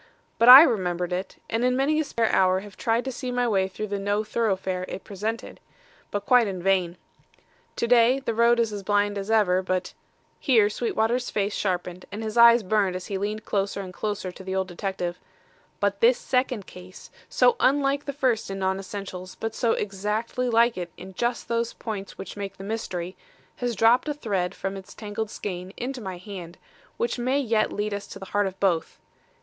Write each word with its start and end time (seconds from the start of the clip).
But 0.39 0.49
I 0.49 0.63
remembered 0.63 1.13
it, 1.13 1.35
and 1.47 1.63
in 1.63 1.77
many 1.77 1.99
a 1.99 2.03
spare 2.03 2.31
hour 2.31 2.61
have 2.61 2.75
tried 2.75 3.05
to 3.05 3.11
see 3.11 3.31
my 3.31 3.47
way 3.47 3.67
through 3.67 3.85
the 3.85 3.99
no 3.99 4.23
thoroughfare 4.23 4.83
it 4.87 5.03
presented. 5.03 5.59
But 6.09 6.25
quite 6.25 6.47
in 6.47 6.59
vain. 6.63 6.97
To 7.75 7.85
day, 7.87 8.19
the 8.19 8.33
road 8.33 8.59
is 8.59 8.73
as 8.73 8.81
blind 8.81 9.15
as 9.19 9.29
ever, 9.29 9.61
but" 9.61 9.93
here 10.39 10.71
Sweetwater's 10.71 11.29
face 11.29 11.53
sharpened 11.53 12.05
and 12.11 12.23
his 12.23 12.35
eyes 12.35 12.63
burned 12.63 12.95
as 12.95 13.05
he 13.05 13.19
leaned 13.19 13.45
closer 13.45 13.81
and 13.81 13.93
closer 13.93 14.31
to 14.31 14.43
the 14.43 14.55
older 14.55 14.73
detective 14.73 15.19
"but 15.79 15.99
this 16.01 16.17
second 16.17 16.65
case, 16.65 17.11
so 17.29 17.55
unlike 17.59 18.05
the 18.05 18.11
first 18.11 18.49
in 18.49 18.57
non 18.57 18.79
essentials 18.79 19.35
but 19.35 19.53
so 19.53 19.73
exactly 19.73 20.49
like 20.49 20.79
it 20.79 20.91
in 20.97 21.13
just 21.13 21.47
those 21.47 21.73
points 21.73 22.17
which 22.17 22.35
make 22.35 22.57
the 22.57 22.63
mystery, 22.63 23.15
has 23.57 23.75
dropped 23.75 24.09
a 24.09 24.15
thread 24.15 24.55
from 24.55 24.75
its 24.75 24.95
tangled 24.95 25.29
skein 25.29 25.71
into 25.77 26.01
my 26.01 26.17
hand, 26.17 26.57
which 26.97 27.19
may 27.19 27.39
yet 27.39 27.71
lead 27.71 27.93
us 27.93 28.07
to 28.07 28.17
the 28.17 28.25
heart 28.33 28.47
of 28.47 28.59
both. 28.59 28.99